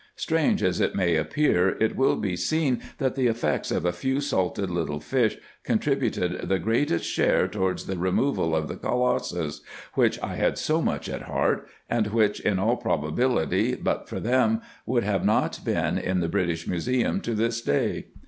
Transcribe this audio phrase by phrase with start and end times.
[0.15, 4.19] Strange as it may appear, it will be seen that the effects of a few
[4.19, 9.61] salted little fish contributed the greatest share towards the removal of the colossus,
[9.93, 14.61] which I had so much at heart, and which, in all probability, but for them,
[14.87, 18.05] would not have been in the British Museum to this day.